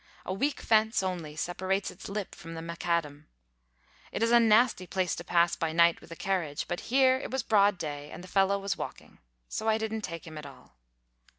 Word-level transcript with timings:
A 0.25 0.33
weak 0.33 0.61
fence 0.61 1.03
only 1.03 1.35
separates 1.35 1.91
its 1.91 2.09
lip 2.09 2.33
from 2.33 2.55
the 2.55 2.63
macadam. 2.63 3.27
It 4.11 4.23
is 4.23 4.31
a 4.31 4.39
nasty 4.39 4.87
place 4.87 5.15
to 5.17 5.23
pass 5.23 5.55
by 5.55 5.73
night 5.73 6.01
with 6.01 6.09
a 6.11 6.15
carriage; 6.15 6.67
but 6.67 6.79
here 6.89 7.17
it 7.19 7.29
was 7.29 7.43
broad 7.43 7.77
day, 7.77 8.09
and 8.09 8.23
the 8.23 8.27
fellow 8.27 8.57
was 8.57 8.75
walking. 8.75 9.19
So 9.47 9.69
I 9.69 9.77
didn't 9.77 10.01
take 10.01 10.25
him 10.25 10.39
at 10.39 10.45
all. 10.47 10.73